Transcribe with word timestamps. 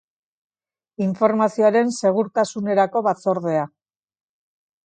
Informazioaren 1.07 1.93
Segurtasunerako 1.99 3.05
Batzordea 3.09 3.71